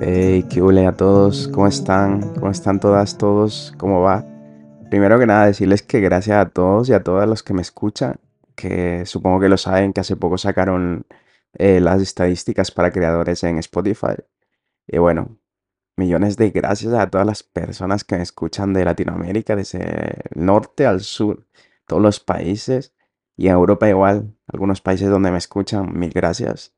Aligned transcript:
Hey, 0.00 0.44
qué 0.48 0.62
hule 0.62 0.86
a 0.86 0.92
todos, 0.94 1.48
¿cómo 1.48 1.66
están? 1.66 2.32
¿Cómo 2.34 2.52
están 2.52 2.78
todas, 2.78 3.18
todos? 3.18 3.74
¿Cómo 3.78 4.00
va? 4.00 4.24
Primero 4.90 5.18
que 5.18 5.26
nada, 5.26 5.46
decirles 5.46 5.82
que 5.82 6.00
gracias 6.00 6.36
a 6.38 6.50
todos 6.50 6.88
y 6.88 6.92
a 6.92 7.02
todas 7.02 7.28
los 7.28 7.42
que 7.42 7.52
me 7.52 7.62
escuchan, 7.62 8.20
que 8.54 9.04
supongo 9.06 9.40
que 9.40 9.48
lo 9.48 9.56
saben, 9.56 9.92
que 9.92 10.00
hace 10.00 10.14
poco 10.14 10.38
sacaron 10.38 11.04
eh, 11.54 11.80
las 11.80 12.00
estadísticas 12.00 12.70
para 12.70 12.92
creadores 12.92 13.42
en 13.42 13.58
Spotify. 13.58 14.14
Y 14.86 14.98
bueno, 14.98 15.36
millones 15.96 16.36
de 16.36 16.50
gracias 16.50 16.94
a 16.94 17.10
todas 17.10 17.26
las 17.26 17.42
personas 17.42 18.04
que 18.04 18.16
me 18.16 18.22
escuchan 18.22 18.72
de 18.74 18.84
Latinoamérica, 18.84 19.56
desde 19.56 19.80
el 20.32 20.46
norte 20.46 20.86
al 20.86 21.00
sur, 21.00 21.44
todos 21.86 22.02
los 22.02 22.20
países, 22.20 22.94
y 23.36 23.48
en 23.48 23.54
Europa 23.54 23.88
igual, 23.88 24.36
algunos 24.46 24.80
países 24.80 25.10
donde 25.10 25.32
me 25.32 25.38
escuchan, 25.38 25.98
mil 25.98 26.12
gracias. 26.12 26.77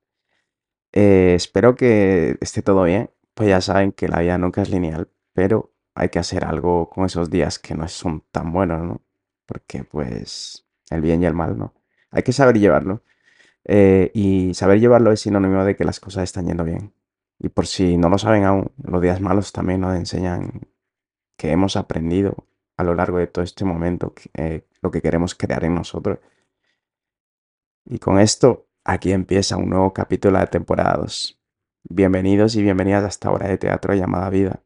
Eh, 0.92 1.34
espero 1.36 1.76
que 1.76 2.36
esté 2.40 2.62
todo 2.62 2.84
bien. 2.84 3.10
Pues 3.34 3.48
ya 3.48 3.60
saben 3.60 3.92
que 3.92 4.08
la 4.08 4.20
vida 4.20 4.38
nunca 4.38 4.62
es 4.62 4.70
lineal, 4.70 5.08
pero 5.32 5.72
hay 5.94 6.08
que 6.10 6.18
hacer 6.18 6.44
algo 6.44 6.90
con 6.90 7.06
esos 7.06 7.30
días 7.30 7.58
que 7.58 7.74
no 7.74 7.88
son 7.88 8.24
tan 8.32 8.52
buenos, 8.52 8.82
¿no? 8.82 9.02
Porque 9.46 9.84
pues 9.84 10.66
el 10.90 11.00
bien 11.00 11.22
y 11.22 11.26
el 11.26 11.34
mal, 11.34 11.58
¿no? 11.58 11.74
Hay 12.10 12.22
que 12.22 12.32
saber 12.32 12.58
llevarlo. 12.58 13.02
Eh, 13.64 14.10
y 14.14 14.54
saber 14.54 14.80
llevarlo 14.80 15.12
es 15.12 15.20
sinónimo 15.20 15.64
de 15.64 15.76
que 15.76 15.84
las 15.84 16.00
cosas 16.00 16.24
están 16.24 16.46
yendo 16.46 16.64
bien. 16.64 16.94
Y 17.38 17.48
por 17.50 17.66
si 17.66 17.96
no 17.96 18.08
lo 18.08 18.18
saben 18.18 18.44
aún, 18.44 18.72
los 18.82 19.02
días 19.02 19.20
malos 19.20 19.52
también 19.52 19.80
nos 19.80 19.96
enseñan 19.96 20.68
que 21.36 21.52
hemos 21.52 21.77
aprendido 21.77 22.46
a 22.77 22.84
lo 22.84 22.94
largo 22.94 23.18
de 23.18 23.27
todo 23.27 23.44
este 23.44 23.64
momento 23.64 24.14
eh, 24.34 24.66
lo 24.82 24.91
que 24.91 25.02
queremos 25.02 25.34
crear 25.34 25.64
en 25.64 25.74
nosotros. 25.74 26.18
Y 27.84 27.98
con 27.98 28.19
esto 28.19 28.69
Aquí 28.84 29.12
empieza 29.12 29.59
un 29.59 29.69
nuevo 29.69 29.92
capítulo 29.92 30.39
de 30.39 30.47
temporada 30.47 30.97
2. 30.97 31.39
Bienvenidos 31.91 32.56
y 32.56 32.62
bienvenidas 32.62 33.05
a 33.05 33.09
esta 33.09 33.31
obra 33.31 33.47
de 33.47 33.59
teatro 33.59 33.92
llamada 33.92 34.31
vida, 34.31 34.62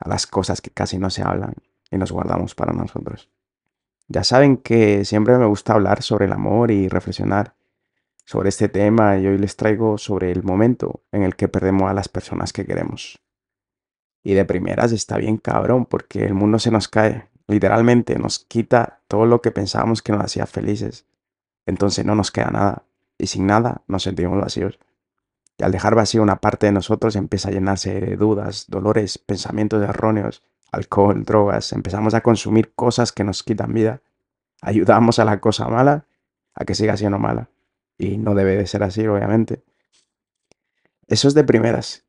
a 0.00 0.08
las 0.08 0.26
cosas 0.26 0.60
que 0.60 0.70
casi 0.70 0.98
no 0.98 1.10
se 1.10 1.22
hablan 1.22 1.54
y 1.92 1.96
nos 1.96 2.10
guardamos 2.10 2.56
para 2.56 2.72
nosotros. 2.72 3.30
Ya 4.08 4.24
saben 4.24 4.56
que 4.56 5.04
siempre 5.04 5.38
me 5.38 5.46
gusta 5.46 5.74
hablar 5.74 6.02
sobre 6.02 6.26
el 6.26 6.32
amor 6.32 6.72
y 6.72 6.88
reflexionar 6.88 7.54
sobre 8.24 8.48
este 8.48 8.68
tema 8.68 9.16
y 9.16 9.28
hoy 9.28 9.38
les 9.38 9.54
traigo 9.54 9.96
sobre 9.96 10.32
el 10.32 10.42
momento 10.42 11.04
en 11.12 11.22
el 11.22 11.36
que 11.36 11.46
perdemos 11.46 11.88
a 11.88 11.94
las 11.94 12.08
personas 12.08 12.52
que 12.52 12.66
queremos. 12.66 13.20
Y 14.24 14.34
de 14.34 14.44
primeras 14.44 14.90
está 14.90 15.18
bien 15.18 15.36
cabrón 15.36 15.86
porque 15.86 16.24
el 16.24 16.34
mundo 16.34 16.58
se 16.58 16.72
nos 16.72 16.88
cae, 16.88 17.28
literalmente 17.46 18.18
nos 18.18 18.40
quita 18.40 19.02
todo 19.06 19.24
lo 19.24 19.40
que 19.40 19.52
pensábamos 19.52 20.02
que 20.02 20.10
nos 20.10 20.24
hacía 20.24 20.46
felices. 20.46 21.06
Entonces 21.64 22.04
no 22.04 22.16
nos 22.16 22.32
queda 22.32 22.50
nada 22.50 22.89
y 23.20 23.26
sin 23.26 23.46
nada 23.46 23.82
nos 23.86 24.02
sentimos 24.02 24.40
vacíos. 24.40 24.78
Y 25.58 25.64
al 25.64 25.72
dejar 25.72 25.94
vacío 25.94 26.22
una 26.22 26.36
parte 26.36 26.66
de 26.66 26.72
nosotros 26.72 27.16
empieza 27.16 27.50
a 27.50 27.52
llenarse 27.52 28.00
de 28.00 28.16
dudas, 28.16 28.66
dolores, 28.68 29.18
pensamientos 29.18 29.82
erróneos, 29.82 30.42
alcohol, 30.72 31.24
drogas, 31.24 31.72
empezamos 31.72 32.14
a 32.14 32.22
consumir 32.22 32.72
cosas 32.74 33.12
que 33.12 33.24
nos 33.24 33.42
quitan 33.42 33.74
vida. 33.74 34.00
Ayudamos 34.62 35.18
a 35.18 35.24
la 35.24 35.40
cosa 35.40 35.68
mala 35.68 36.06
a 36.54 36.64
que 36.64 36.74
siga 36.74 36.96
siendo 36.96 37.18
mala. 37.18 37.50
Y 37.98 38.16
no 38.16 38.34
debe 38.34 38.56
de 38.56 38.66
ser 38.66 38.82
así, 38.82 39.06
obviamente. 39.06 39.62
Eso 41.06 41.28
es 41.28 41.34
de 41.34 41.44
primeras, 41.44 42.04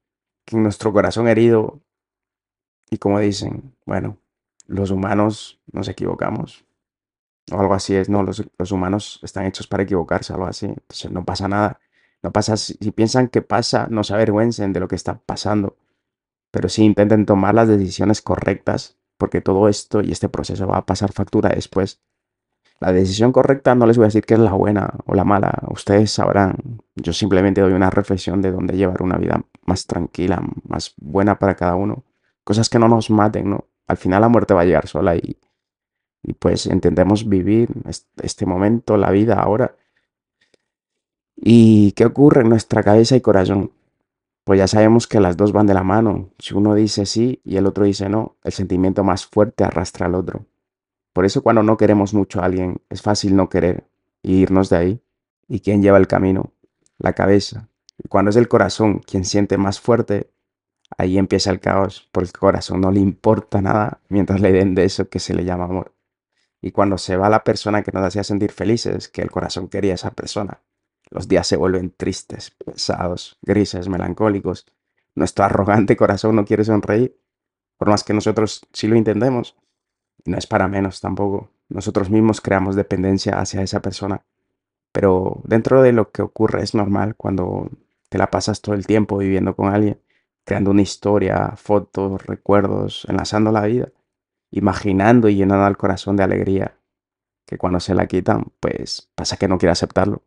que 0.45 0.55
en 0.55 0.63
nuestro 0.63 0.93
corazón 0.93 1.27
herido, 1.27 1.81
y 2.89 2.97
como 2.97 3.19
dicen, 3.19 3.75
bueno, 3.85 4.17
los 4.67 4.91
humanos 4.91 5.59
nos 5.71 5.87
equivocamos, 5.87 6.63
algo 7.59 7.73
así 7.73 7.95
es, 7.95 8.09
no, 8.09 8.23
los, 8.23 8.71
humanos 8.71 9.19
están 9.23 9.45
hechos 9.45 9.67
para 9.67 9.83
equivocarse, 9.83 10.33
algo 10.33 10.45
así. 10.45 10.67
Entonces 10.67 11.11
no 11.11 11.25
pasa 11.25 11.47
nada. 11.47 11.79
No 12.23 12.31
pasa, 12.31 12.57
si, 12.57 12.75
piensan 12.91 13.27
que 13.29 13.41
pasa, 13.41 13.87
no 13.89 14.03
se 14.03 14.13
avergüencen 14.13 14.73
de 14.73 14.79
lo 14.79 14.87
que 14.87 14.95
está 14.95 15.19
pasando, 15.19 15.77
pero 16.51 16.69
sí 16.69 16.83
intenten 16.83 17.25
tomar 17.25 17.55
las 17.55 17.67
decisiones 17.67 18.21
correctas, 18.21 18.97
porque 19.17 19.41
todo 19.41 19.67
esto 19.69 20.01
y 20.01 20.11
este 20.11 20.29
proceso 20.29 20.67
va 20.67 20.77
a 20.77 20.85
pasar 20.85 21.11
factura 21.13 21.49
después. 21.49 22.01
La 22.79 22.91
decisión 22.91 23.31
correcta 23.31 23.75
no 23.75 23.85
les 23.85 23.97
voy 23.97 24.05
a 24.05 24.07
decir 24.07 24.25
que 24.25 24.33
es 24.35 24.39
la 24.39 24.53
buena 24.53 24.91
o 25.05 25.13
la 25.13 25.23
mala, 25.23 25.63
ustedes 25.69 26.11
sabrán. 26.11 26.81
Yo 26.95 27.13
simplemente 27.13 27.61
doy 27.61 27.73
una 27.73 27.89
reflexión 27.89 28.41
de 28.41 28.51
dónde 28.51 28.75
llevar 28.75 29.01
una 29.03 29.17
vida 29.17 29.43
más 29.65 29.85
tranquila, 29.85 30.41
más 30.67 30.93
buena 30.97 31.37
para 31.37 31.55
cada 31.55 31.75
uno. 31.75 32.03
Cosas 32.43 32.69
que 32.69 32.79
no 32.79 32.87
nos 32.87 33.09
maten, 33.09 33.51
¿no? 33.51 33.65
Al 33.87 33.97
final 33.97 34.21
la 34.21 34.29
muerte 34.29 34.53
va 34.53 34.61
a 34.61 34.65
llegar 34.65 34.87
sola 34.87 35.15
y 35.15 35.37
y 36.23 36.33
pues 36.33 36.65
intentemos 36.67 37.27
vivir 37.27 37.69
este 38.21 38.45
momento, 38.45 38.97
la 38.97 39.11
vida 39.11 39.35
ahora. 39.35 39.75
¿Y 41.35 41.93
qué 41.93 42.05
ocurre 42.05 42.41
en 42.41 42.49
nuestra 42.49 42.83
cabeza 42.83 43.15
y 43.15 43.21
corazón? 43.21 43.71
Pues 44.43 44.59
ya 44.59 44.67
sabemos 44.67 45.07
que 45.07 45.19
las 45.19 45.37
dos 45.37 45.51
van 45.51 45.67
de 45.67 45.73
la 45.73 45.83
mano. 45.83 46.29
Si 46.39 46.53
uno 46.53 46.75
dice 46.75 47.05
sí 47.05 47.41
y 47.43 47.57
el 47.57 47.65
otro 47.65 47.85
dice 47.85 48.09
no, 48.09 48.37
el 48.43 48.51
sentimiento 48.51 49.03
más 49.03 49.25
fuerte 49.25 49.63
arrastra 49.63 50.05
al 50.05 50.15
otro. 50.15 50.45
Por 51.13 51.25
eso 51.25 51.41
cuando 51.41 51.63
no 51.63 51.77
queremos 51.77 52.13
mucho 52.13 52.41
a 52.41 52.45
alguien, 52.45 52.81
es 52.89 53.01
fácil 53.01 53.35
no 53.35 53.49
querer 53.49 53.87
y 54.21 54.35
irnos 54.35 54.69
de 54.69 54.77
ahí. 54.77 55.01
¿Y 55.47 55.59
quién 55.59 55.81
lleva 55.81 55.97
el 55.97 56.07
camino? 56.07 56.53
La 56.97 57.13
cabeza. 57.13 57.69
Y 57.97 58.07
cuando 58.07 58.29
es 58.29 58.35
el 58.35 58.47
corazón 58.47 58.99
quien 58.99 59.25
siente 59.25 59.57
más 59.57 59.79
fuerte, 59.79 60.31
ahí 60.97 61.17
empieza 61.17 61.51
el 61.51 61.59
caos, 61.59 62.07
porque 62.11 62.27
el 62.27 62.33
corazón 62.33 62.81
no 62.81 62.91
le 62.91 62.99
importa 62.99 63.61
nada 63.61 63.99
mientras 64.09 64.39
le 64.39 64.51
den 64.51 64.75
de 64.75 64.85
eso 64.85 65.09
que 65.09 65.19
se 65.19 65.33
le 65.33 65.43
llama 65.43 65.65
amor. 65.65 65.93
Y 66.61 66.71
cuando 66.71 66.97
se 66.97 67.17
va 67.17 67.29
la 67.29 67.43
persona 67.43 67.81
que 67.81 67.91
nos 67.91 68.05
hacía 68.05 68.23
sentir 68.23 68.51
felices, 68.51 69.09
que 69.09 69.21
el 69.21 69.31
corazón 69.31 69.67
quería 69.67 69.95
esa 69.95 70.11
persona, 70.11 70.61
los 71.09 71.27
días 71.27 71.47
se 71.47 71.57
vuelven 71.57 71.91
tristes, 71.91 72.51
pesados, 72.51 73.37
grises, 73.41 73.89
melancólicos. 73.89 74.65
Nuestro 75.15 75.43
arrogante 75.45 75.97
corazón 75.97 76.35
no 76.35 76.45
quiere 76.45 76.63
sonreír, 76.63 77.17
por 77.77 77.89
más 77.89 78.03
que 78.03 78.13
nosotros 78.13 78.61
sí 78.71 78.87
lo 78.87 78.95
intentemos. 78.95 79.57
Y 80.23 80.31
no 80.31 80.37
es 80.37 80.45
para 80.45 80.67
menos 80.67 81.01
tampoco. 81.01 81.51
Nosotros 81.67 82.09
mismos 82.09 82.41
creamos 82.41 82.75
dependencia 82.75 83.39
hacia 83.39 83.63
esa 83.63 83.81
persona. 83.81 84.23
Pero 84.91 85.41
dentro 85.45 85.81
de 85.81 85.93
lo 85.93 86.11
que 86.11 86.21
ocurre 86.21 86.61
es 86.61 86.75
normal 86.75 87.15
cuando 87.15 87.69
te 88.09 88.17
la 88.17 88.29
pasas 88.29 88.61
todo 88.61 88.75
el 88.75 88.85
tiempo 88.85 89.17
viviendo 89.17 89.55
con 89.55 89.73
alguien, 89.73 89.99
creando 90.43 90.71
una 90.71 90.81
historia, 90.81 91.53
fotos, 91.55 92.25
recuerdos, 92.25 93.05
enlazando 93.09 93.51
la 93.51 93.65
vida 93.65 93.91
imaginando 94.51 95.29
y 95.29 95.35
llenando 95.35 95.65
al 95.65 95.77
corazón 95.77 96.15
de 96.15 96.23
alegría, 96.23 96.77
que 97.45 97.57
cuando 97.57 97.79
se 97.79 97.95
la 97.95 98.07
quitan, 98.07 98.51
pues 98.59 99.09
pasa 99.15 99.37
que 99.37 99.47
no 99.47 99.57
quiere 99.57 99.71
aceptarlo. 99.71 100.21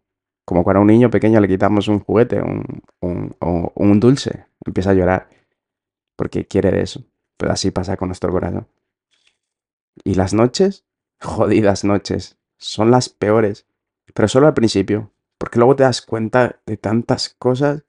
Como 0.44 0.64
cuando 0.64 0.80
a 0.80 0.82
un 0.82 0.88
niño 0.88 1.10
pequeño 1.10 1.40
le 1.40 1.48
quitamos 1.48 1.88
un 1.88 2.00
juguete 2.00 2.42
un, 2.42 2.82
un, 3.00 3.36
o 3.40 3.72
un 3.76 4.00
dulce, 4.00 4.46
empieza 4.64 4.90
a 4.90 4.94
llorar 4.94 5.28
porque 6.16 6.46
quiere 6.46 6.70
de 6.70 6.82
eso. 6.82 7.04
Pues 7.36 7.50
así 7.50 7.70
pasa 7.70 7.96
con 7.96 8.08
nuestro 8.08 8.30
corazón. 8.30 8.68
Y 10.04 10.14
las 10.14 10.34
noches, 10.34 10.84
jodidas 11.20 11.84
noches, 11.84 12.38
son 12.58 12.90
las 12.90 13.08
peores, 13.08 13.66
pero 14.14 14.28
solo 14.28 14.46
al 14.46 14.54
principio, 14.54 15.12
porque 15.38 15.58
luego 15.58 15.76
te 15.76 15.82
das 15.82 16.02
cuenta 16.02 16.60
de 16.66 16.76
tantas 16.76 17.34
cosas 17.38 17.84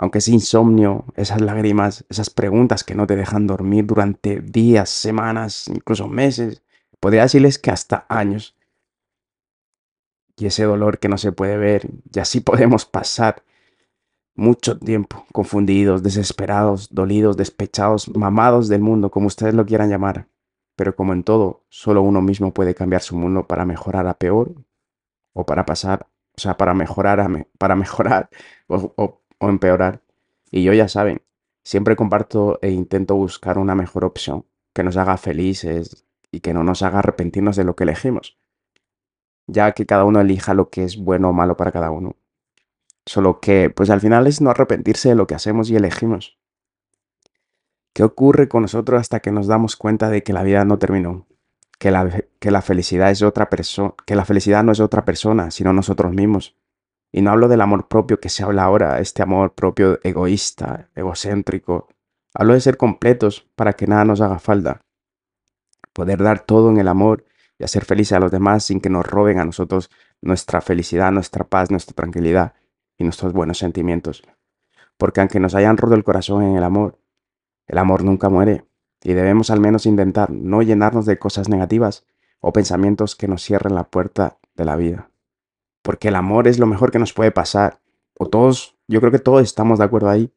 aunque 0.00 0.16
es 0.16 0.28
insomnio, 0.28 1.04
esas 1.14 1.42
lágrimas, 1.42 2.06
esas 2.08 2.30
preguntas 2.30 2.84
que 2.84 2.94
no 2.94 3.06
te 3.06 3.16
dejan 3.16 3.46
dormir 3.46 3.84
durante 3.84 4.40
días, 4.40 4.88
semanas, 4.88 5.68
incluso 5.68 6.08
meses, 6.08 6.62
podría 7.00 7.24
decirles 7.24 7.58
que 7.58 7.70
hasta 7.70 8.06
años. 8.08 8.56
Y 10.38 10.46
ese 10.46 10.64
dolor 10.64 11.00
que 11.00 11.10
no 11.10 11.18
se 11.18 11.32
puede 11.32 11.58
ver, 11.58 11.90
y 12.14 12.18
así 12.18 12.40
podemos 12.40 12.86
pasar 12.86 13.42
mucho 14.34 14.78
tiempo 14.78 15.26
confundidos, 15.32 16.02
desesperados, 16.02 16.88
dolidos, 16.90 17.36
despechados, 17.36 18.08
mamados 18.16 18.68
del 18.68 18.80
mundo, 18.80 19.10
como 19.10 19.26
ustedes 19.26 19.52
lo 19.52 19.66
quieran 19.66 19.90
llamar. 19.90 20.28
Pero 20.76 20.96
como 20.96 21.12
en 21.12 21.24
todo, 21.24 21.66
solo 21.68 22.00
uno 22.00 22.22
mismo 22.22 22.54
puede 22.54 22.74
cambiar 22.74 23.02
su 23.02 23.16
mundo 23.18 23.46
para 23.46 23.66
mejorar 23.66 24.06
a 24.06 24.14
peor 24.14 24.54
o 25.34 25.44
para 25.44 25.66
pasar, 25.66 26.06
o 26.38 26.40
sea, 26.40 26.56
para 26.56 26.72
mejorar, 26.72 27.20
a 27.20 27.28
para 27.58 27.76
mejorar 27.76 28.30
o 28.66 29.19
o 29.40 29.48
empeorar. 29.48 30.02
Y 30.50 30.62
yo 30.62 30.72
ya 30.72 30.88
saben, 30.88 31.22
siempre 31.64 31.96
comparto 31.96 32.58
e 32.62 32.70
intento 32.70 33.16
buscar 33.16 33.58
una 33.58 33.74
mejor 33.74 34.04
opción 34.04 34.46
que 34.72 34.84
nos 34.84 34.96
haga 34.96 35.16
felices 35.16 36.04
y 36.30 36.40
que 36.40 36.54
no 36.54 36.62
nos 36.62 36.82
haga 36.82 37.00
arrepentirnos 37.00 37.56
de 37.56 37.64
lo 37.64 37.74
que 37.74 37.84
elegimos, 37.84 38.38
ya 39.46 39.72
que 39.72 39.86
cada 39.86 40.04
uno 40.04 40.20
elija 40.20 40.54
lo 40.54 40.70
que 40.70 40.84
es 40.84 40.96
bueno 40.96 41.30
o 41.30 41.32
malo 41.32 41.56
para 41.56 41.72
cada 41.72 41.90
uno. 41.90 42.16
Solo 43.06 43.40
que, 43.40 43.70
pues 43.70 43.90
al 43.90 44.00
final 44.00 44.26
es 44.26 44.40
no 44.40 44.50
arrepentirse 44.50 45.08
de 45.08 45.14
lo 45.16 45.26
que 45.26 45.34
hacemos 45.34 45.70
y 45.70 45.76
elegimos. 45.76 46.38
¿Qué 47.92 48.04
ocurre 48.04 48.48
con 48.48 48.62
nosotros 48.62 49.00
hasta 49.00 49.20
que 49.20 49.32
nos 49.32 49.48
damos 49.48 49.74
cuenta 49.74 50.10
de 50.10 50.22
que 50.22 50.32
la 50.32 50.44
vida 50.44 50.64
no 50.64 50.78
terminó? 50.78 51.26
Que 51.78 51.90
la, 51.90 52.24
que 52.38 52.50
la 52.50 52.62
felicidad 52.62 53.10
es 53.10 53.22
otra 53.22 53.50
persona, 53.50 53.94
que 54.06 54.14
la 54.14 54.24
felicidad 54.24 54.62
no 54.62 54.70
es 54.70 54.80
otra 54.80 55.04
persona, 55.04 55.50
sino 55.50 55.72
nosotros 55.72 56.12
mismos. 56.12 56.56
Y 57.12 57.22
no 57.22 57.30
hablo 57.30 57.48
del 57.48 57.60
amor 57.60 57.88
propio 57.88 58.20
que 58.20 58.28
se 58.28 58.44
habla 58.44 58.64
ahora, 58.64 59.00
este 59.00 59.22
amor 59.22 59.54
propio 59.54 59.98
egoísta, 60.02 60.88
egocéntrico. 60.94 61.88
Hablo 62.34 62.54
de 62.54 62.60
ser 62.60 62.76
completos 62.76 63.48
para 63.56 63.72
que 63.72 63.86
nada 63.86 64.04
nos 64.04 64.20
haga 64.20 64.38
falta. 64.38 64.82
Poder 65.92 66.22
dar 66.22 66.40
todo 66.40 66.70
en 66.70 66.78
el 66.78 66.88
amor 66.88 67.24
y 67.58 67.64
hacer 67.64 67.84
felices 67.84 68.12
a 68.12 68.20
los 68.20 68.30
demás 68.30 68.64
sin 68.64 68.80
que 68.80 68.90
nos 68.90 69.04
roben 69.04 69.38
a 69.38 69.44
nosotros 69.44 69.90
nuestra 70.22 70.60
felicidad, 70.60 71.10
nuestra 71.10 71.44
paz, 71.44 71.70
nuestra 71.70 71.94
tranquilidad 71.94 72.54
y 72.96 73.04
nuestros 73.04 73.32
buenos 73.32 73.58
sentimientos. 73.58 74.22
Porque 74.96 75.20
aunque 75.20 75.40
nos 75.40 75.54
hayan 75.54 75.76
roto 75.76 75.94
el 75.94 76.04
corazón 76.04 76.42
en 76.42 76.56
el 76.56 76.62
amor, 76.62 76.98
el 77.66 77.78
amor 77.78 78.04
nunca 78.04 78.28
muere 78.28 78.64
y 79.02 79.14
debemos 79.14 79.50
al 79.50 79.60
menos 79.60 79.86
intentar 79.86 80.30
no 80.30 80.62
llenarnos 80.62 81.06
de 81.06 81.18
cosas 81.18 81.48
negativas 81.48 82.04
o 82.40 82.52
pensamientos 82.52 83.16
que 83.16 83.28
nos 83.28 83.42
cierren 83.42 83.74
la 83.74 83.84
puerta 83.84 84.38
de 84.54 84.64
la 84.64 84.76
vida. 84.76 85.09
Porque 85.82 86.08
el 86.08 86.16
amor 86.16 86.48
es 86.48 86.58
lo 86.58 86.66
mejor 86.66 86.90
que 86.90 86.98
nos 86.98 87.12
puede 87.12 87.30
pasar. 87.30 87.80
O 88.18 88.26
todos, 88.26 88.76
yo 88.88 89.00
creo 89.00 89.12
que 89.12 89.18
todos 89.18 89.42
estamos 89.42 89.78
de 89.78 89.84
acuerdo 89.84 90.10
ahí. 90.10 90.32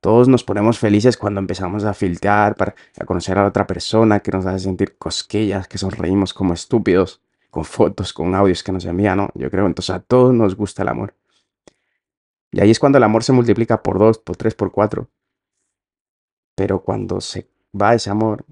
Todos 0.00 0.28
nos 0.28 0.44
ponemos 0.44 0.78
felices 0.78 1.16
cuando 1.16 1.40
empezamos 1.40 1.84
a 1.84 1.94
filtrar 1.94 2.54
para 2.54 2.74
conocer 3.04 3.38
a 3.38 3.42
la 3.42 3.48
otra 3.48 3.66
persona 3.66 4.20
que 4.20 4.30
nos 4.30 4.46
hace 4.46 4.60
sentir 4.60 4.96
cosquillas, 4.96 5.66
que 5.66 5.78
sonreímos 5.78 6.32
como 6.32 6.54
estúpidos, 6.54 7.20
con 7.50 7.64
fotos, 7.64 8.12
con 8.12 8.34
audios 8.34 8.62
que 8.62 8.72
nos 8.72 8.84
envían, 8.84 9.16
¿no? 9.16 9.30
Yo 9.34 9.50
creo, 9.50 9.66
entonces 9.66 9.94
a 9.94 10.00
todos 10.00 10.32
nos 10.32 10.54
gusta 10.54 10.82
el 10.82 10.88
amor. 10.88 11.14
Y 12.52 12.60
ahí 12.60 12.70
es 12.70 12.78
cuando 12.78 12.98
el 12.98 13.04
amor 13.04 13.24
se 13.24 13.32
multiplica 13.32 13.82
por 13.82 13.98
dos, 13.98 14.18
por 14.18 14.36
tres, 14.36 14.54
por 14.54 14.70
cuatro. 14.70 15.08
Pero 16.54 16.80
cuando 16.80 17.20
se 17.20 17.48
va 17.74 17.94
ese 17.94 18.10
amor, 18.10 18.44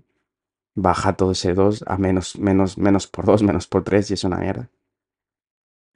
baja 0.77 1.15
todo 1.15 1.33
ese 1.33 1.55
2 1.55 1.85
a 1.87 1.97
menos, 1.97 2.39
menos, 2.39 2.79
menos 2.79 3.09
por 3.09 3.25
2, 3.25 3.43
menos 3.43 3.67
por 3.67 3.83
3 3.83 4.11
y 4.11 4.15
es 4.15 4.25
una 4.25 4.37
mierda. 4.37 4.71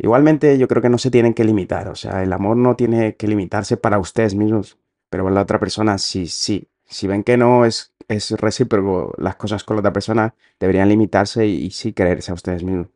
Igualmente 0.02 0.58
yo 0.58 0.66
creo 0.66 0.82
que 0.82 0.88
no 0.88 0.98
se 0.98 1.10
tienen 1.10 1.34
que 1.34 1.44
limitar, 1.44 1.88
o 1.88 1.94
sea, 1.94 2.22
el 2.22 2.32
amor 2.32 2.56
no 2.56 2.74
tiene 2.74 3.16
que 3.16 3.28
limitarse 3.28 3.76
para 3.76 3.98
ustedes 3.98 4.34
mismos, 4.34 4.78
pero 5.10 5.28
la 5.30 5.42
otra 5.42 5.60
persona 5.60 5.98
sí, 5.98 6.26
sí. 6.26 6.68
Si 6.86 7.06
ven 7.06 7.22
que 7.22 7.36
no 7.36 7.64
es, 7.64 7.92
es 8.08 8.30
recíproco 8.32 9.14
las 9.18 9.36
cosas 9.36 9.62
con 9.62 9.76
la 9.76 9.80
otra 9.80 9.92
persona, 9.92 10.34
deberían 10.58 10.88
limitarse 10.88 11.46
y, 11.46 11.66
y 11.66 11.70
sí 11.70 11.92
quererse 11.92 12.32
a 12.32 12.34
ustedes 12.34 12.64
mismos. 12.64 12.88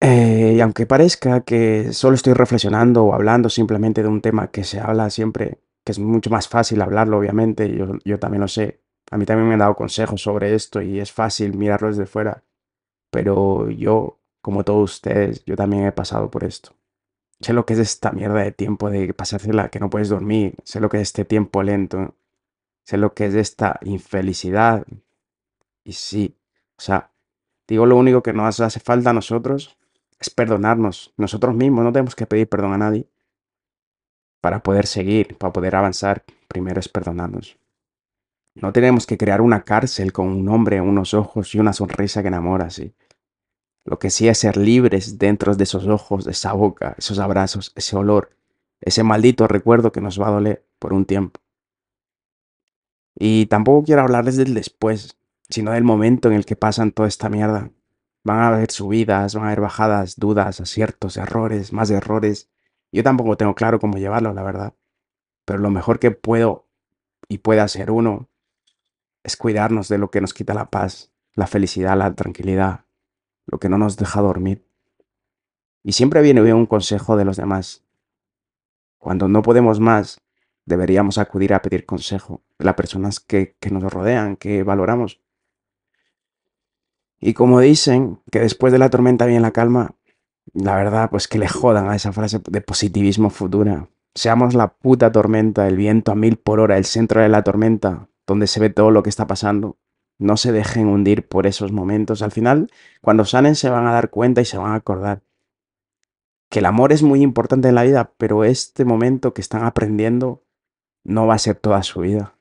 Eh, 0.00 0.54
y 0.56 0.60
aunque 0.60 0.86
parezca 0.86 1.42
que 1.42 1.92
solo 1.92 2.14
estoy 2.16 2.32
reflexionando 2.32 3.04
o 3.04 3.14
hablando 3.14 3.48
simplemente 3.48 4.02
de 4.02 4.08
un 4.08 4.20
tema 4.20 4.50
que 4.50 4.64
se 4.64 4.80
habla 4.80 5.10
siempre, 5.10 5.60
que 5.84 5.92
es 5.92 5.98
mucho 5.98 6.30
más 6.30 6.48
fácil 6.48 6.82
hablarlo, 6.82 7.18
obviamente, 7.18 7.72
yo, 7.72 7.98
yo 8.04 8.18
también 8.18 8.40
lo 8.40 8.48
sé, 8.48 8.80
a 9.10 9.16
mí 9.16 9.26
también 9.26 9.46
me 9.48 9.54
han 9.54 9.60
dado 9.60 9.76
consejos 9.76 10.22
sobre 10.22 10.54
esto 10.54 10.82
y 10.82 10.98
es 10.98 11.12
fácil 11.12 11.56
mirarlo 11.56 11.88
desde 11.88 12.06
fuera. 12.06 12.42
Pero 13.10 13.70
yo, 13.70 14.18
como 14.42 14.64
todos 14.64 14.92
ustedes, 14.92 15.44
yo 15.44 15.56
también 15.56 15.86
he 15.86 15.92
pasado 15.92 16.30
por 16.30 16.44
esto. 16.44 16.74
Sé 17.40 17.52
lo 17.52 17.64
que 17.64 17.74
es 17.74 17.78
esta 17.78 18.12
mierda 18.12 18.42
de 18.42 18.52
tiempo 18.52 18.90
de 18.90 19.14
pasársela 19.14 19.68
que 19.68 19.80
no 19.80 19.90
puedes 19.90 20.08
dormir. 20.08 20.56
Sé 20.64 20.80
lo 20.80 20.88
que 20.88 20.98
es 20.98 21.02
este 21.04 21.24
tiempo 21.24 21.62
lento. 21.62 22.14
Sé 22.84 22.98
lo 22.98 23.14
que 23.14 23.26
es 23.26 23.34
esta 23.34 23.78
infelicidad. 23.82 24.84
Y 25.84 25.94
sí, 25.94 26.36
o 26.76 26.80
sea, 26.80 27.10
digo 27.66 27.86
lo 27.86 27.96
único 27.96 28.22
que 28.22 28.32
nos 28.32 28.60
hace 28.60 28.80
falta 28.80 29.10
a 29.10 29.12
nosotros 29.12 29.76
es 30.20 30.30
perdonarnos. 30.30 31.12
Nosotros 31.16 31.54
mismos 31.54 31.84
no 31.84 31.92
tenemos 31.92 32.14
que 32.14 32.26
pedir 32.26 32.48
perdón 32.48 32.74
a 32.74 32.78
nadie 32.78 33.08
para 34.40 34.62
poder 34.62 34.86
seguir, 34.86 35.36
para 35.38 35.52
poder 35.52 35.76
avanzar. 35.76 36.24
Primero 36.48 36.80
es 36.80 36.88
perdonarnos. 36.88 37.58
No 38.54 38.72
tenemos 38.72 39.06
que 39.06 39.16
crear 39.16 39.40
una 39.40 39.64
cárcel 39.64 40.12
con 40.12 40.28
un 40.28 40.44
nombre, 40.44 40.80
unos 40.80 41.14
ojos 41.14 41.54
y 41.54 41.58
una 41.58 41.72
sonrisa 41.72 42.22
que 42.22 42.28
enamora, 42.28 42.70
sí. 42.70 42.94
Lo 43.84 43.98
que 43.98 44.10
sí 44.10 44.28
es 44.28 44.38
ser 44.38 44.56
libres 44.56 45.18
dentro 45.18 45.54
de 45.54 45.64
esos 45.64 45.86
ojos, 45.86 46.24
de 46.24 46.32
esa 46.32 46.52
boca, 46.52 46.94
esos 46.98 47.18
abrazos, 47.18 47.72
ese 47.74 47.96
olor, 47.96 48.30
ese 48.80 49.02
maldito 49.02 49.48
recuerdo 49.48 49.92
que 49.92 50.00
nos 50.00 50.20
va 50.20 50.28
a 50.28 50.32
doler 50.32 50.66
por 50.78 50.92
un 50.92 51.04
tiempo. 51.04 51.40
Y 53.14 53.46
tampoco 53.46 53.84
quiero 53.84 54.02
hablarles 54.02 54.36
del 54.36 54.54
después, 54.54 55.16
sino 55.48 55.72
del 55.72 55.84
momento 55.84 56.28
en 56.28 56.34
el 56.34 56.46
que 56.46 56.56
pasan 56.56 56.92
toda 56.92 57.08
esta 57.08 57.28
mierda. 57.28 57.70
Van 58.24 58.38
a 58.38 58.48
haber 58.48 58.70
subidas, 58.70 59.34
van 59.34 59.44
a 59.44 59.46
haber 59.48 59.60
bajadas, 59.60 60.16
dudas, 60.16 60.60
aciertos, 60.60 61.16
errores, 61.16 61.72
más 61.72 61.90
errores. 61.90 62.48
Yo 62.92 63.02
tampoco 63.02 63.36
tengo 63.36 63.54
claro 63.54 63.80
cómo 63.80 63.98
llevarlo, 63.98 64.32
la 64.32 64.42
verdad. 64.42 64.74
Pero 65.44 65.58
lo 65.58 65.70
mejor 65.70 65.98
que 65.98 66.12
puedo 66.12 66.68
y 67.28 67.38
puede 67.38 67.60
hacer 67.60 67.90
uno 67.90 68.28
es 69.24 69.36
cuidarnos 69.36 69.88
de 69.88 69.98
lo 69.98 70.10
que 70.10 70.20
nos 70.20 70.34
quita 70.34 70.54
la 70.54 70.70
paz, 70.70 71.12
la 71.34 71.46
felicidad, 71.46 71.96
la 71.96 72.14
tranquilidad, 72.14 72.84
lo 73.52 73.60
que 73.60 73.68
no 73.68 73.78
nos 73.78 73.96
deja 73.96 74.20
dormir. 74.22 74.66
Y 75.84 75.92
siempre 75.92 76.22
viene 76.22 76.54
un 76.54 76.66
consejo 76.66 77.16
de 77.16 77.24
los 77.24 77.36
demás. 77.36 77.84
Cuando 78.98 79.28
no 79.28 79.42
podemos 79.42 79.78
más, 79.78 80.20
deberíamos 80.64 81.18
acudir 81.18 81.52
a 81.52 81.60
pedir 81.60 81.84
consejo 81.84 82.42
de 82.58 82.64
las 82.64 82.74
personas 82.74 83.20
que, 83.20 83.56
que 83.60 83.70
nos 83.70 83.92
rodean, 83.92 84.36
que 84.36 84.62
valoramos. 84.62 85.20
Y 87.20 87.34
como 87.34 87.60
dicen 87.60 88.20
que 88.30 88.40
después 88.40 88.72
de 88.72 88.78
la 88.78 88.90
tormenta 88.90 89.26
viene 89.26 89.42
la 89.42 89.52
calma, 89.52 89.96
la 90.54 90.74
verdad, 90.74 91.10
pues 91.10 91.28
que 91.28 91.38
le 91.38 91.48
jodan 91.48 91.88
a 91.88 91.94
esa 91.94 92.12
frase 92.12 92.40
de 92.48 92.60
positivismo 92.62 93.28
futura. 93.28 93.88
Seamos 94.14 94.54
la 94.54 94.72
puta 94.72 95.12
tormenta, 95.12 95.68
el 95.68 95.76
viento 95.76 96.10
a 96.10 96.14
mil 96.14 96.38
por 96.38 96.58
hora, 96.58 96.78
el 96.78 96.84
centro 96.84 97.20
de 97.20 97.28
la 97.28 97.44
tormenta, 97.44 98.08
donde 98.26 98.46
se 98.46 98.60
ve 98.60 98.70
todo 98.70 98.90
lo 98.90 99.02
que 99.02 99.10
está 99.10 99.26
pasando. 99.26 99.76
No 100.22 100.36
se 100.36 100.52
dejen 100.52 100.86
hundir 100.86 101.26
por 101.26 101.46
esos 101.46 101.72
momentos. 101.72 102.22
Al 102.22 102.30
final, 102.30 102.70
cuando 103.00 103.24
salen 103.24 103.54
se 103.54 103.68
van 103.68 103.86
a 103.86 103.92
dar 103.92 104.10
cuenta 104.10 104.40
y 104.40 104.44
se 104.44 104.58
van 104.58 104.72
a 104.72 104.76
acordar 104.76 105.22
que 106.48 106.58
el 106.58 106.66
amor 106.66 106.92
es 106.92 107.02
muy 107.02 107.22
importante 107.22 107.68
en 107.68 107.74
la 107.74 107.82
vida, 107.82 108.12
pero 108.18 108.44
este 108.44 108.84
momento 108.84 109.32
que 109.32 109.40
están 109.40 109.64
aprendiendo 109.64 110.44
no 111.02 111.26
va 111.26 111.34
a 111.34 111.38
ser 111.38 111.56
toda 111.56 111.82
su 111.82 112.00
vida. 112.00 112.34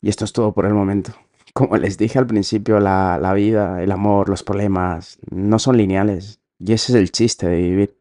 Y 0.00 0.08
esto 0.08 0.24
es 0.24 0.32
todo 0.32 0.52
por 0.52 0.66
el 0.66 0.74
momento. 0.74 1.12
Como 1.54 1.76
les 1.76 1.96
dije 1.96 2.18
al 2.18 2.26
principio, 2.26 2.80
la, 2.80 3.32
vida, 3.34 3.82
el 3.82 3.92
amor, 3.92 4.28
los 4.28 4.42
problemas 4.42 5.18
no 5.30 5.58
son 5.58 5.76
lineales. 5.76 6.40
Y 6.58 6.72
ese 6.72 6.92
es 6.92 6.98
el 6.98 7.12
chiste 7.12 7.48
de 7.48 7.56
vivir. 7.56 7.98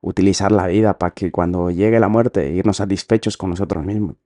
Utilizar 0.00 0.50
la 0.50 0.66
vida 0.66 0.98
para 0.98 1.14
que 1.14 1.30
cuando 1.30 1.70
llegue 1.70 2.00
la 2.00 2.08
muerte, 2.08 2.50
irnos 2.50 2.78
satisfechos 2.78 3.36
con 3.36 3.50
nosotros 3.50 3.84
mismos 3.84 4.16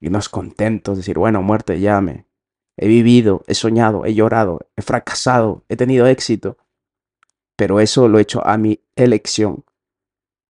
irnos 0.00 0.28
contentos, 0.28 0.96
decir, 0.96 1.18
bueno, 1.18 1.42
muerte, 1.42 1.80
llame. 1.80 2.26
He 2.80 2.86
vivido, 2.86 3.42
he 3.48 3.54
soñado, 3.54 4.06
he 4.06 4.14
llorado, 4.14 4.60
he 4.76 4.82
fracasado, 4.82 5.64
he 5.68 5.76
tenido 5.76 6.06
éxito. 6.06 6.56
Pero 7.56 7.80
eso 7.80 8.06
lo 8.06 8.18
he 8.18 8.22
hecho 8.22 8.46
a 8.46 8.56
mi 8.56 8.80
elección, 8.94 9.64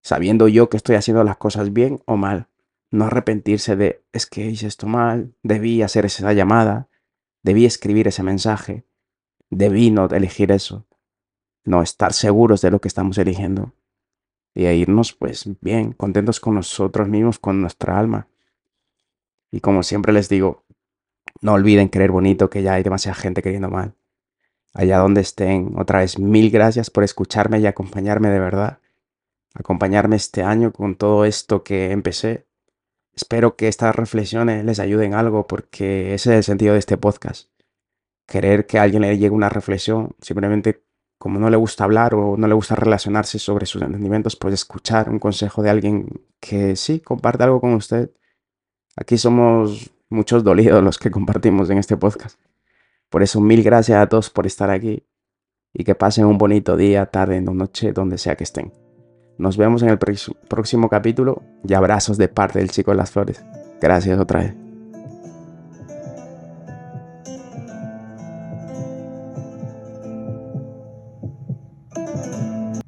sabiendo 0.03 0.47
yo 0.47 0.69
que 0.69 0.77
estoy 0.77 0.97
haciendo 0.97 1.25
las 1.25 1.39
cosas 1.39 1.73
bien 1.73 2.03
o 2.05 2.19
mal. 2.19 2.49
No 2.91 3.07
arrepentirse 3.07 3.77
de, 3.77 4.05
es 4.13 4.27
que 4.27 4.47
hice 4.47 4.67
esto 4.67 4.87
mal, 4.87 5.35
debí 5.43 5.81
hacer 5.81 6.05
esa 6.05 6.35
llamada, 6.35 6.89
debí 7.43 7.65
escribir 7.65 8.09
ese 8.09 8.23
mensaje, 8.23 8.85
debí 9.49 9.91
no 9.91 10.07
elegir 10.07 10.53
eso. 10.53 10.87
No, 11.65 11.83
estar 11.83 12.13
seguros 12.13 12.61
de 12.61 12.71
lo 12.71 12.81
que 12.81 12.89
estamos 12.89 13.17
eligiendo. 13.17 13.73
Y 14.55 14.67
irnos 14.67 15.15
pues 15.15 15.49
bien, 15.63 15.93
contentos 15.93 16.41
con 16.41 16.57
nosotros 16.57 17.09
mismos, 17.09 17.39
con 17.39 17.63
nuestra 17.63 17.99
alma. 17.99 18.29
Y 19.51 19.61
como 19.61 19.83
siempre 19.83 20.13
les 20.13 20.29
digo, 20.29 20.65
no 21.41 21.53
olviden 21.53 21.89
creer 21.89 22.11
bonito 22.11 22.51
que 22.51 22.63
ya 22.63 22.75
hay 22.75 22.83
demasiada 22.83 23.15
gente 23.15 23.43
queriendo 23.43 23.71
mal. 23.71 23.95
Allá 24.75 24.99
donde 24.99 25.21
estén, 25.21 25.75
otra 25.77 26.01
vez 26.01 26.19
mil 26.19 26.51
gracias 26.51 26.91
por 26.91 27.05
escucharme 27.05 27.59
y 27.61 27.67
acompañarme 27.67 28.31
de 28.31 28.39
verdad. 28.39 28.79
Acompañarme 29.55 30.17
este 30.17 30.43
año 30.43 30.73
con 30.73 30.97
todo 30.97 31.25
esto 31.25 31.65
que 31.65 31.91
empecé. 31.91 32.47
Espero 33.15 33.57
que 33.57 33.69
estas 33.69 33.95
reflexiones 33.97 34.65
les 34.65 34.79
ayuden 34.79 35.15
algo 35.15 35.47
porque 35.47 36.15
ese 36.15 36.31
es 36.31 36.37
el 36.37 36.45
sentido 36.45 36.75
de 36.75 36.79
este 36.79 36.97
podcast. 36.97 37.51
Querer 38.27 38.67
que 38.67 38.79
a 38.79 38.83
alguien 38.83 39.03
le 39.03 39.17
llegue 39.17 39.31
una 39.31 39.49
reflexión, 39.49 40.15
simplemente 40.21 40.85
como 41.19 41.41
no 41.41 41.51
le 41.51 41.57
gusta 41.57 41.85
hablar 41.85 42.15
o 42.15 42.37
no 42.37 42.47
le 42.47 42.55
gusta 42.55 42.77
relacionarse 42.77 43.39
sobre 43.39 43.67
sus 43.67 43.83
entendimientos, 43.83 44.37
pues 44.37 44.55
escuchar 44.55 45.09
un 45.09 45.19
consejo 45.19 45.63
de 45.63 45.71
alguien 45.71 46.23
que 46.39 46.77
sí 46.77 47.01
comparte 47.01 47.43
algo 47.43 47.61
con 47.61 47.75
usted 47.75 48.13
Aquí 48.99 49.17
somos 49.17 49.91
muchos 50.11 50.45
dolidos 50.45 50.83
los 50.83 50.99
que 50.99 51.11
compartimos 51.11 51.71
en 51.71 51.79
este 51.79 51.97
podcast. 51.97 52.39
Por 53.11 53.23
eso 53.23 53.41
mil 53.41 53.63
gracias 53.63 53.99
a 53.99 54.09
todos 54.09 54.31
por 54.31 54.47
estar 54.47 54.71
aquí 54.71 55.05
y 55.73 55.85
que 55.85 55.95
pasen 55.95 56.27
un 56.27 56.39
bonito 56.39 56.77
día, 56.77 57.07
tarde, 57.07 57.41
noche, 57.41 57.93
donde 57.93 58.19
sea 58.19 58.37
que 58.37 58.45
estén. 58.45 58.73
Nos 59.39 59.57
vemos 59.57 59.83
en 59.83 59.91
el 59.91 59.99
próximo 59.99 60.89
capítulo 60.89 61.43
y 61.67 61.75
abrazos 61.75 62.19
de 62.19 62.29
parte 62.29 62.59
del 62.59 62.71
chico 62.71 62.91
de 62.91 62.97
las 62.97 63.11
flores. 63.11 63.45
Gracias 63.81 64.19
otra 64.19 64.41
vez. 64.41 64.68